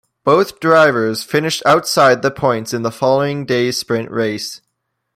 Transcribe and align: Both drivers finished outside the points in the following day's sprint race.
Both 0.23 0.59
drivers 0.59 1.21
finished 1.23 1.61
outside 1.63 2.23
the 2.23 2.31
points 2.31 2.73
in 2.73 2.81
the 2.81 2.89
following 2.89 3.45
day's 3.45 3.77
sprint 3.77 4.09
race. 4.09 4.59